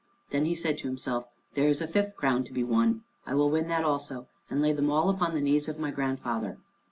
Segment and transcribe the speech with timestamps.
[0.31, 3.03] Then he said to himself, "There is a fifth crown to be won.
[3.27, 6.57] I will win that also, and lay them all upon the knees of my grandfather."